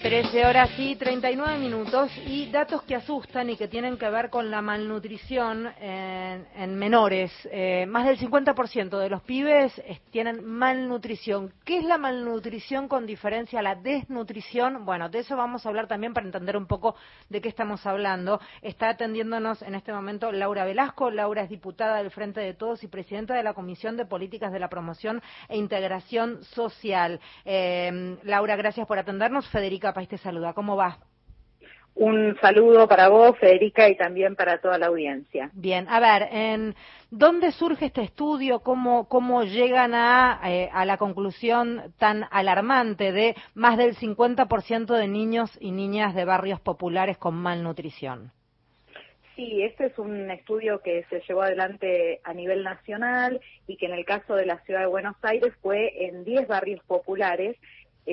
[0.00, 4.48] 13 horas y 39 minutos y datos que asustan y que tienen que ver con
[4.48, 7.32] la malnutrición en, menores.
[7.50, 9.82] Eh, más del 50% de los pibes
[10.12, 11.52] tienen malnutrición.
[11.64, 14.84] ¿Qué es la malnutrición con diferencia a la desnutrición?
[14.84, 16.94] Bueno, de eso vamos a hablar también para entender un poco
[17.28, 18.40] de qué estamos hablando.
[18.62, 21.10] Está atendiéndonos en este momento Laura Velasco.
[21.10, 24.60] Laura es diputada del Frente de Todos y presidenta de la Comisión de Políticas de
[24.60, 27.18] la Promoción e Integración Social.
[27.44, 29.48] Eh, Laura, gracias por atendernos.
[29.48, 30.52] Federica País te saluda.
[30.52, 30.98] ¿Cómo va?
[31.98, 35.50] Un saludo para vos, Federica, y también para toda la audiencia.
[35.52, 36.76] Bien, a ver, ¿en
[37.10, 38.60] ¿dónde surge este estudio?
[38.60, 45.08] ¿Cómo, cómo llegan a, eh, a la conclusión tan alarmante de más del 50% de
[45.08, 48.30] niños y niñas de barrios populares con malnutrición?
[49.34, 53.92] Sí, este es un estudio que se llevó adelante a nivel nacional y que en
[53.92, 57.56] el caso de la ciudad de Buenos Aires fue en 10 barrios populares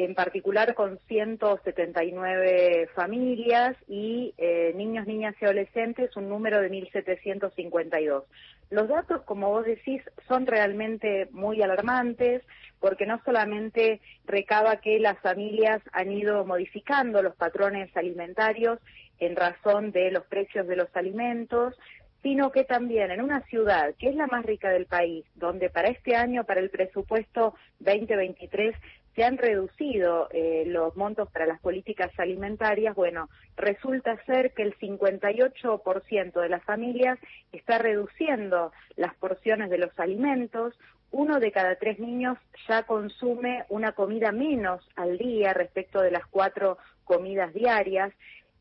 [0.03, 8.23] en particular con 179 familias y eh, niños, niñas y adolescentes, un número de 1.752.
[8.71, 12.41] Los datos, como vos decís, son realmente muy alarmantes
[12.81, 18.79] porque no solamente recaba que las familias han ido modificando los patrones alimentarios
[19.19, 21.73] en razón de los precios de los alimentos,
[22.21, 25.87] sino que también en una ciudad que es la más rica del país, donde para
[25.87, 28.75] este año, para el presupuesto 2023,
[29.15, 34.77] se han reducido eh, los montos para las políticas alimentarias, bueno, resulta ser que el
[34.77, 37.17] 58% de las familias
[37.53, 40.77] está reduciendo las porciones de los alimentos,
[41.11, 46.25] uno de cada tres niños ya consume una comida menos al día respecto de las
[46.25, 48.11] cuatro comidas diarias.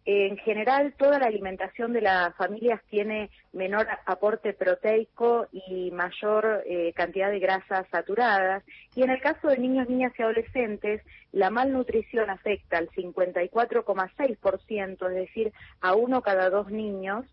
[0.07, 6.93] En general, toda la alimentación de las familias tiene menor aporte proteico y mayor eh,
[6.95, 8.63] cantidad de grasas saturadas.
[8.95, 11.01] Y en el caso de niños, niñas y adolescentes,
[11.33, 17.25] la malnutrición afecta al 54,6%, es decir, a uno cada dos niños.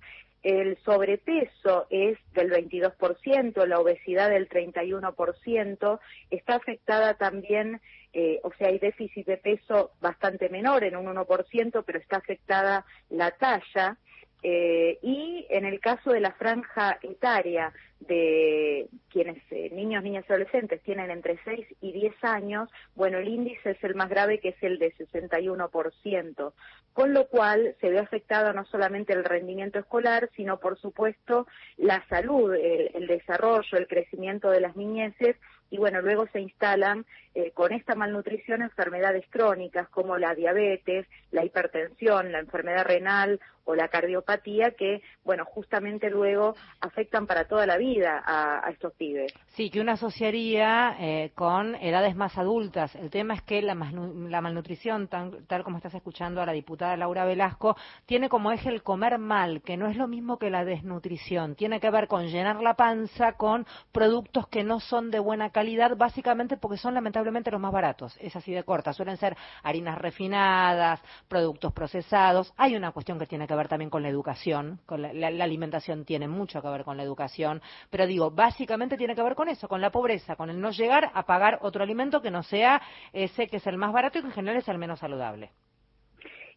[0.44, 6.00] El sobrepeso es del 22%, la obesidad del 31%,
[6.30, 7.80] está afectada también
[8.14, 12.86] eh, o sea, hay déficit de peso bastante menor, en un 1%, pero está afectada
[13.10, 13.98] la talla.
[14.44, 20.34] Eh, y en el caso de la franja etaria de quienes, eh, niños, niñas y
[20.34, 24.50] adolescentes, tienen entre 6 y 10 años, bueno, el índice es el más grave que
[24.50, 26.54] es el de 61%,
[26.94, 31.46] con lo cual se ve afectado no solamente el rendimiento escolar, sino por supuesto
[31.78, 35.36] la salud, el desarrollo, el crecimiento de las niñeces
[35.72, 41.46] y bueno, luego se instalan eh, con esta malnutrición enfermedades crónicas como la diabetes, la
[41.46, 47.78] hipertensión, la enfermedad renal o la cardiopatía que, bueno, justamente luego afectan para toda la
[47.78, 49.34] vida a, estos pibes.
[49.50, 52.96] Sí, que uno asociaría eh, con edades más adultas.
[52.96, 57.78] El tema es que la, malnutrición, tal como estás escuchando a la diputada Laura Velasco,
[58.06, 61.56] tiene como eje el comer mal, que no es lo mismo que la desnutrición.
[61.56, 65.61] Tiene que ver con llenar la panza con productos que no son de buena calidad,
[65.98, 68.18] básicamente porque son lamentablemente los más baratos.
[68.20, 68.94] Es así de corta.
[68.94, 72.54] Suelen ser harinas refinadas, productos procesados.
[72.58, 76.28] Hay una cuestión que tiene que ver también con la educación, con la, alimentación tiene
[76.28, 79.82] mucho que ver con la educación, pero digo, básicamente tiene que ver con eso, con
[79.82, 82.82] la pobreza, con el no llegar a pagar otro alimento que no sea
[83.14, 85.52] ese que es el más barato y que en general es el menos saludable.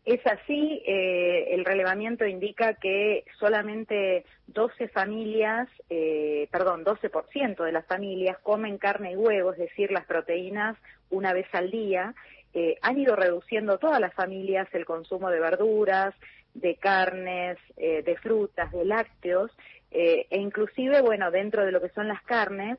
[0.05, 7.87] Es así, eh, el relevamiento indica que solamente 12 familias, eh, perdón, 12% de las
[7.87, 10.77] familias comen carne y huevo, es decir, las proteínas
[11.09, 12.15] una vez al día.
[12.55, 16.15] Eh, han ido reduciendo todas las familias el consumo de verduras,
[16.55, 19.51] de carnes, eh, de frutas, de lácteos,
[19.91, 22.79] eh, e inclusive, bueno, dentro de lo que son las carnes,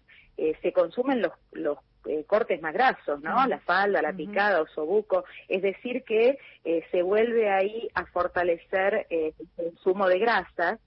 [0.61, 1.77] se consumen los, los
[2.27, 3.45] cortes más grasos, ¿no?
[3.47, 6.37] La falda, la picada, o sobuco, es decir que
[6.91, 10.79] se vuelve ahí a fortalecer el consumo de grasas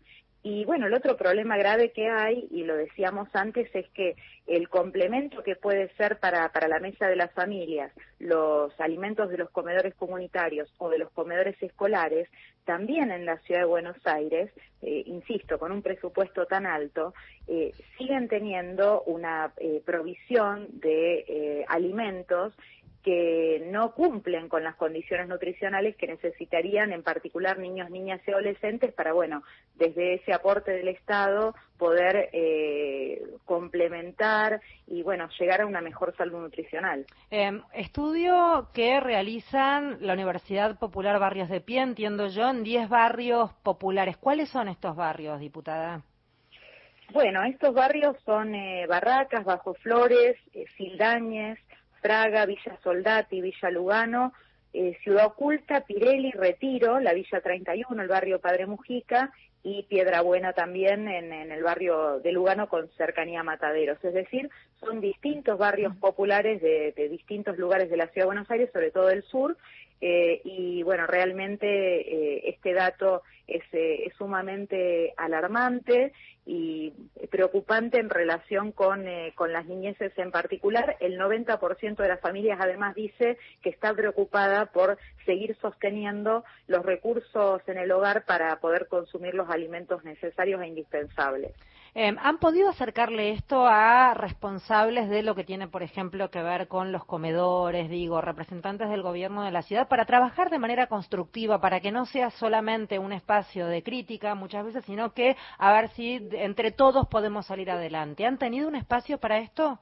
[0.43, 4.17] y bueno, el otro problema grave que hay, y lo decíamos antes, es que
[4.47, 9.39] el complemento que puede ser para, para la mesa de las familias, los alimentos de
[9.39, 12.29] los comedores comunitarios o de los comedores escolares,
[12.65, 14.51] también en la ciudad de Buenos Aires,
[14.83, 17.15] eh, insisto, con un presupuesto tan alto,
[17.49, 22.55] eh, siguen teniendo una eh, provisión de alimentos
[23.03, 28.93] que no cumplen con las condiciones nutricionales que necesitarían en particular niños, niñas y adolescentes
[28.93, 29.43] para, bueno,
[29.77, 36.41] desde ese aporte del Estado poder eh, complementar y, bueno, llegar a una mejor salud
[36.41, 37.07] nutricional.
[37.31, 43.53] Em, estudio que realizan la Universidad Popular Barrios de Pie, entiendo yo, en 10 barrios
[43.63, 44.17] populares.
[44.17, 46.03] ¿Cuáles son estos barrios, diputada?
[47.13, 51.59] Bueno, estos barrios son eh, Barracas, Bajo Flores, eh, Sildañez,
[52.01, 54.33] Fraga, Villa Soldati, Villa Lugano,
[54.73, 60.53] eh, Ciudad Oculta, Pirelli, Retiro, la Villa 31, el barrio Padre Mujica y Piedra Buena
[60.53, 64.03] también en, el barrio de Lugano con cercanía a Mataderos.
[64.05, 64.49] Es decir,
[64.81, 69.07] son distintos barrios populares de, distintos lugares de la Ciudad de Buenos Aires, sobre todo
[69.07, 69.57] del sur,
[70.01, 76.13] eh, y bueno, realmente eh, este dato es, eh, es, sumamente alarmante
[76.47, 76.93] y
[77.31, 79.05] preocupante en relación con,
[79.35, 80.97] con las niñeces en particular.
[81.01, 87.61] El 90% de las familias además dice que está preocupada por seguir sosteniendo los recursos
[87.67, 91.53] en el hogar para poder consumir los alimentos necesarios e indispensables.
[91.95, 96.69] Em, ¿Han podido acercarle esto a responsables de lo que tiene, por ejemplo, que ver
[96.69, 101.61] con los comedores, digo, representantes del gobierno de la ciudad, para trabajar de manera constructiva,
[101.61, 105.89] para que no sea solamente un espacio de crítica muchas veces, sino que a ver
[105.91, 108.27] si entre todos podemos salir adelante?
[108.27, 109.79] ¿Han tenido un espacio para esto?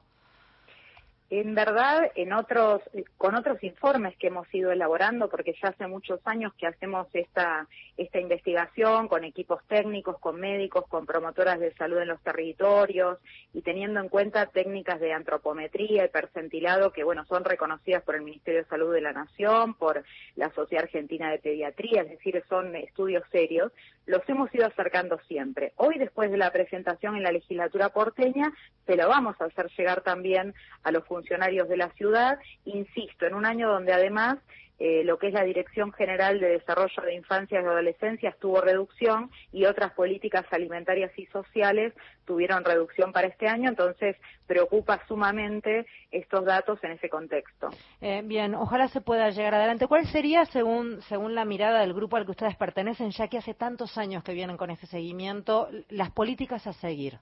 [1.29, 2.83] En verdad, en otros,
[3.17, 7.67] con otros informes que hemos ido elaborando, porque ya hace muchos años que hacemos esta,
[7.97, 13.19] esta investigación con equipos técnicos, con médicos, con promotoras de salud en los territorios
[13.53, 18.23] y teniendo en cuenta técnicas de antropometría y percentilado que, bueno, son reconocidas por el
[18.23, 20.05] Ministerio de Salud de la Nación, por
[20.37, 23.73] la Sociedad Argentina de Pediatría, es decir, son estudios serios,
[24.07, 25.73] los hemos ido acercando siempre.
[25.75, 28.53] Hoy, después de la presentación en la legislatura porteña,
[28.87, 33.35] se lo vamos a hacer llegar también a los funcionarios de la ciudad, insisto, en
[33.35, 34.37] un año donde además
[34.79, 39.31] eh, lo que es la Dirección General de Desarrollo de Infancia y Adolescencia tuvo reducción
[39.51, 41.95] y otras políticas alimentarias y sociales
[42.27, 44.17] tuvieron reducción para este año, entonces
[44.47, 47.71] preocupa sumamente estos datos en ese contexto.
[48.03, 49.87] Eh, bien, ojalá se pueda llegar adelante.
[49.87, 53.55] ¿Cuál sería, según, según la mirada del grupo al que ustedes pertenecen, ya que hace
[53.55, 57.19] tantos años que vienen con ese seguimiento, las políticas a seguir?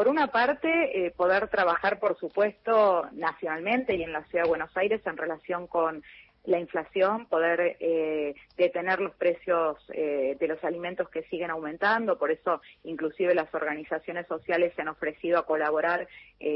[0.00, 4.74] Por una parte, eh, poder trabajar, por supuesto, nacionalmente y en la Ciudad de Buenos
[4.74, 6.02] Aires en relación con
[6.46, 12.30] la inflación, poder eh, detener los precios eh, de los alimentos que siguen aumentando, por
[12.30, 16.08] eso inclusive las organizaciones sociales se han ofrecido a colaborar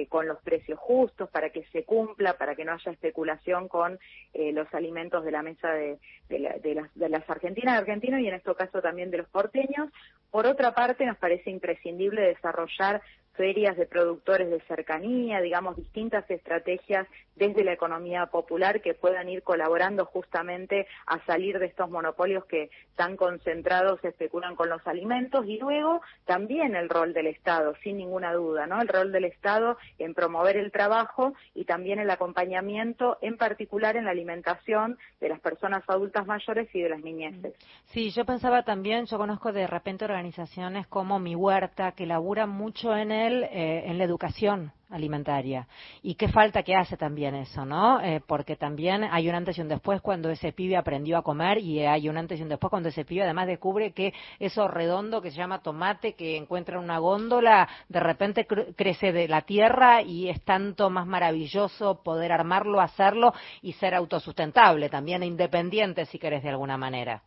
[0.08, 3.98] con los precios justos para que se cumpla, para que no haya especulación con
[4.32, 5.98] los alimentos de la mesa de,
[6.30, 9.90] de, las, de las argentinas, de argentinos y en este caso también de los porteños.
[10.30, 13.02] Por otra parte, nos parece imprescindible desarrollar
[13.36, 19.42] ferias de productores de cercanía, digamos, distintas estrategias desde la economía popular que puedan ir
[19.42, 25.58] colaborando justamente a salir de estos monopolios que tan concentrados especulan con los alimentos y
[25.58, 28.80] luego también el rol del Estado, sin ninguna duda, ¿no?
[28.80, 34.04] El rol del Estado en promover el trabajo y también el acompañamiento, en particular en
[34.04, 37.54] la alimentación de las personas adultas mayores y de las niñeces.
[37.86, 42.96] Sí, yo pensaba también, yo conozco de repente organizaciones como Mi Huerta que laburan mucho
[42.96, 45.66] en el eh, en la educación alimentaria.
[46.02, 48.00] Y qué falta que hace también eso, ¿no?
[48.00, 51.58] Eh, porque también hay un antes y un después cuando ese pibe aprendió a comer
[51.58, 55.20] y hay un antes y un después cuando ese pibe además descubre que eso redondo
[55.20, 60.02] que se llama tomate que encuentra en una góndola de repente crece de la tierra
[60.02, 66.42] y es tanto más maravilloso poder armarlo, hacerlo y ser autosustentable, también independiente si querés
[66.42, 67.22] de alguna manera.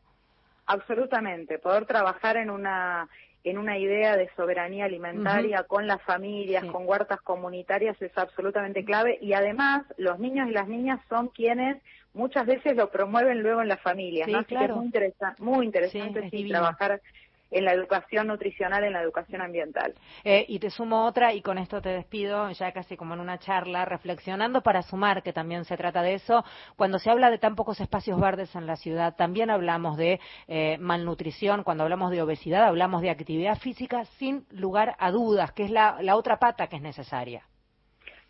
[0.67, 3.09] Absolutamente, poder trabajar en una
[3.43, 9.17] en una idea de soberanía alimentaria con las familias, con huertas comunitarias es absolutamente clave.
[9.21, 11.77] Y además los niños y las niñas son quienes
[12.13, 14.39] muchas veces lo promueven luego en las familias, ¿no?
[14.39, 14.91] es muy,
[15.39, 17.01] muy interesante trabajar
[17.51, 19.94] en la educación nutricional, en la educación ambiental.
[20.24, 23.38] Eh, y te sumo otra, y con esto te despido, ya casi como en una
[23.39, 26.44] charla, reflexionando para sumar, que también se trata de eso.
[26.75, 30.77] Cuando se habla de tan pocos espacios verdes en la ciudad, también hablamos de eh,
[30.80, 35.72] malnutrición, cuando hablamos de obesidad, hablamos de actividad física sin lugar a dudas, que es
[35.72, 37.44] la otra pata que es necesaria.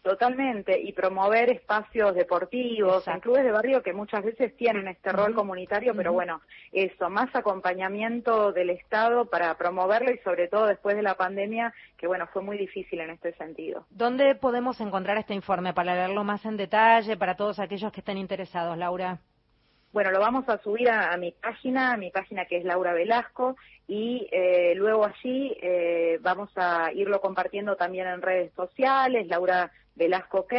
[0.07, 5.35] Totalmente, y promover espacios deportivos, en clubes de barrio que muchas veces tienen este rol
[5.35, 6.39] comunitario, pero bueno,
[6.71, 12.07] eso, más acompañamiento del Estado para promoverlo y sobre todo después de la pandemia, que
[12.07, 13.85] bueno, fue muy difícil en este sentido.
[13.89, 18.17] ¿Dónde podemos encontrar este informe para leerlo más en detalle para todos aquellos que estén
[18.17, 19.19] interesados, Laura?
[19.97, 23.55] Bueno, lo vamos a subir a, mi página, a mi página que es Laura Velasco,
[23.87, 30.41] y eh, luego allí eh, vamos a irlo compartiendo también en redes sociales, Laura Velasco
[30.41, 30.53] OK,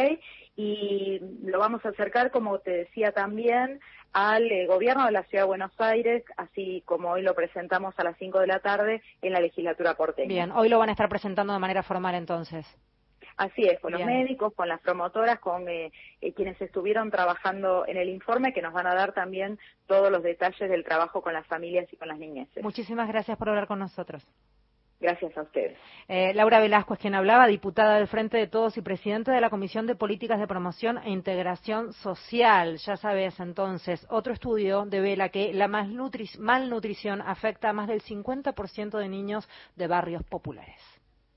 [0.57, 3.79] y lo vamos a acercar, como te decía también,
[4.11, 8.03] al eh, gobierno de la Ciudad de Buenos Aires, así como hoy lo presentamos a
[8.03, 10.27] las 5 de la tarde en la legislatura porteña.
[10.27, 12.67] Bien, hoy lo van a estar presentando de manera formal entonces.
[13.39, 17.95] Así es, con los médicos, con las promotoras, con eh, eh, quienes estuvieron trabajando en
[17.95, 21.47] el informe, que nos van a dar también todos los detalles del trabajo con las
[21.47, 22.61] familias y con las niñeces.
[22.61, 24.27] Muchísimas gracias por hablar con nosotros.
[24.99, 25.77] Gracias a ustedes.
[26.09, 29.49] Eh, Laura Velasco es quien hablaba, diputada del Frente de Todos y presidente de la
[29.49, 32.75] Comisión de Políticas de Promoción e Integración Social.
[32.79, 39.07] Ya sabes entonces, otro estudio devela que la malnutrición afecta a más del 50% de
[39.07, 40.98] niños de barrios populares.